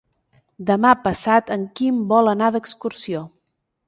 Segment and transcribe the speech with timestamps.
[0.69, 3.23] Demà passat en Quim vol anar d'excursió.